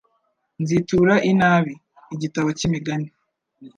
[0.61, 1.73] «Nzitura inabi»
[2.15, 3.07] igitabo cy’Imigani